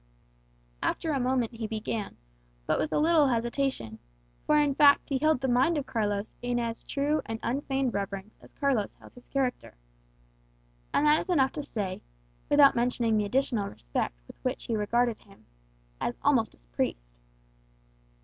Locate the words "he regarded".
14.65-15.19